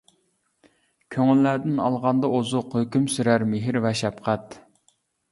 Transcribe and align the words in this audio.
كۆڭۈللەردىن 1.15 1.75
ئالغاندا 1.83 2.31
ئوزۇق، 2.37 2.73
ھۆكۈم 2.77 3.05
سۈرەر 3.17 3.45
مېھىر 3.51 3.77
ۋە 3.85 3.93
شەپقەت. 4.01 4.57